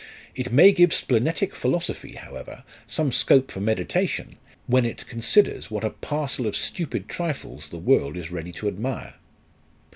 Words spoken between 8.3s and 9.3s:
ready to admire.